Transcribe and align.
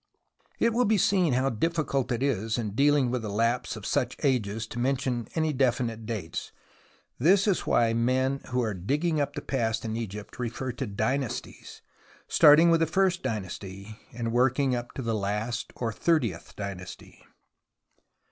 It 0.57 0.73
will 0.73 0.85
be 0.85 0.97
seen 0.97 1.33
how 1.33 1.51
difficult 1.51 2.11
it 2.11 2.23
is 2.23 2.57
in 2.57 2.71
dealing 2.73 3.11
with 3.11 3.21
the 3.21 3.29
lapse 3.29 3.75
of 3.75 3.85
such 3.85 4.17
ages 4.23 4.65
to 4.69 4.79
mention 4.79 5.27
any 5.35 5.53
definite 5.53 6.07
dates. 6.07 6.51
This 7.19 7.45
is 7.47 7.67
why 7.67 7.89
the 7.89 7.93
men 7.99 8.41
who 8.49 8.63
are 8.63 8.73
digging 8.73 9.21
up 9.21 9.33
the 9.35 9.43
past 9.43 9.85
in 9.85 9.95
Egypt 9.95 10.39
refer 10.39 10.71
to 10.71 10.87
Dynasties, 10.87 11.83
starting 12.27 12.71
with 12.71 12.79
the 12.79 12.87
First 12.87 13.21
Dynasty, 13.21 13.95
and 14.11 14.31
working 14.33 14.73
up 14.75 14.91
to 14.93 15.03
the 15.03 15.13
last 15.13 15.71
or 15.75 15.93
Thirtieth 15.93 16.55
Dynasty. 16.55 17.23